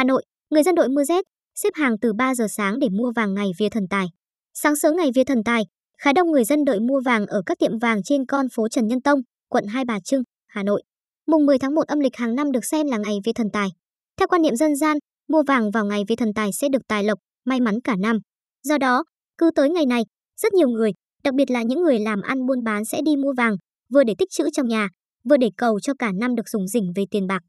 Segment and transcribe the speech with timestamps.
[0.00, 1.24] Hà Nội, người dân đội mưa rét
[1.54, 4.06] xếp hàng từ 3 giờ sáng để mua vàng ngày vía thần tài.
[4.54, 5.62] Sáng sớm ngày vía thần tài,
[5.98, 8.86] khá đông người dân đợi mua vàng ở các tiệm vàng trên con phố Trần
[8.86, 10.82] Nhân Tông, quận Hai Bà Trưng, Hà Nội.
[11.26, 13.68] Mùng 10 tháng 1 âm lịch hàng năm được xem là ngày vía thần tài.
[14.16, 14.96] Theo quan niệm dân gian,
[15.28, 18.18] mua vàng vào ngày vía thần tài sẽ được tài lộc, may mắn cả năm.
[18.62, 19.04] Do đó,
[19.38, 20.02] cứ tới ngày này,
[20.36, 20.90] rất nhiều người,
[21.24, 23.56] đặc biệt là những người làm ăn buôn bán sẽ đi mua vàng,
[23.92, 24.88] vừa để tích trữ trong nhà,
[25.24, 27.42] vừa để cầu cho cả năm được dùng rỉnh về tiền bạc.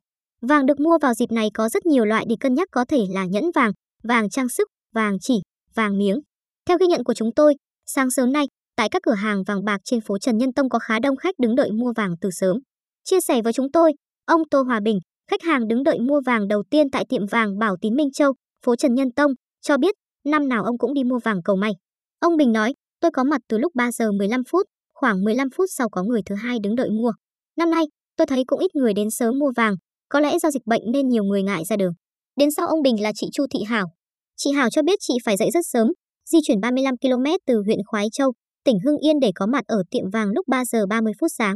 [0.47, 3.05] Vàng được mua vào dịp này có rất nhiều loại để cân nhắc có thể
[3.09, 3.71] là nhẫn vàng,
[4.03, 5.33] vàng trang sức, vàng chỉ,
[5.75, 6.19] vàng miếng.
[6.67, 7.55] Theo ghi nhận của chúng tôi,
[7.85, 8.45] sáng sớm nay,
[8.75, 11.35] tại các cửa hàng vàng bạc trên phố Trần Nhân Tông có khá đông khách
[11.39, 12.57] đứng đợi mua vàng từ sớm.
[13.03, 13.93] Chia sẻ với chúng tôi,
[14.25, 14.99] ông Tô Hòa Bình,
[15.31, 18.33] khách hàng đứng đợi mua vàng đầu tiên tại tiệm vàng Bảo Tín Minh Châu,
[18.65, 19.31] phố Trần Nhân Tông,
[19.61, 19.95] cho biết
[20.25, 21.71] năm nào ông cũng đi mua vàng cầu may.
[22.19, 25.65] Ông Bình nói, tôi có mặt từ lúc 3 giờ 15 phút, khoảng 15 phút
[25.69, 27.11] sau có người thứ hai đứng đợi mua.
[27.57, 27.83] Năm nay,
[28.17, 29.75] tôi thấy cũng ít người đến sớm mua vàng,
[30.11, 31.93] có lẽ do dịch bệnh nên nhiều người ngại ra đường.
[32.35, 33.87] Đến sau ông Bình là chị Chu Thị Hảo.
[34.37, 35.87] Chị Hảo cho biết chị phải dậy rất sớm,
[36.29, 38.33] di chuyển 35 km từ huyện Khoái Châu,
[38.65, 41.55] tỉnh Hưng Yên để có mặt ở tiệm vàng lúc 3 giờ 30 phút sáng.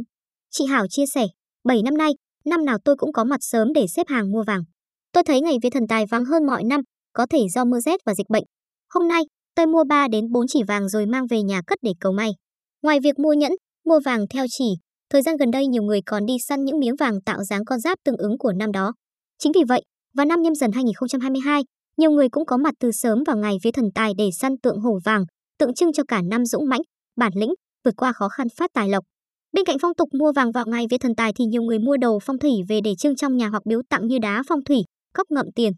[0.50, 1.26] Chị Hảo chia sẻ,
[1.64, 2.12] 7 năm nay,
[2.44, 4.62] năm nào tôi cũng có mặt sớm để xếp hàng mua vàng.
[5.12, 6.80] Tôi thấy ngày vía thần tài vắng hơn mọi năm,
[7.12, 8.44] có thể do mưa rét và dịch bệnh.
[8.94, 9.22] Hôm nay,
[9.54, 12.30] tôi mua 3 đến 4 chỉ vàng rồi mang về nhà cất để cầu may.
[12.82, 13.52] Ngoài việc mua nhẫn,
[13.84, 14.74] mua vàng theo chỉ,
[15.10, 17.80] thời gian gần đây nhiều người còn đi săn những miếng vàng tạo dáng con
[17.80, 18.92] giáp tương ứng của năm đó.
[19.38, 19.82] Chính vì vậy,
[20.14, 21.62] vào năm nhâm dần 2022,
[21.96, 24.80] nhiều người cũng có mặt từ sớm vào ngày vía thần tài để săn tượng
[24.80, 25.24] hổ vàng,
[25.58, 26.80] tượng trưng cho cả năm dũng mãnh,
[27.16, 27.54] bản lĩnh,
[27.84, 29.04] vượt qua khó khăn phát tài lộc.
[29.52, 31.96] Bên cạnh phong tục mua vàng vào ngày vía thần tài thì nhiều người mua
[31.96, 34.78] đồ phong thủy về để trưng trong nhà hoặc biếu tặng như đá phong thủy,
[35.14, 35.72] cốc ngậm tiền.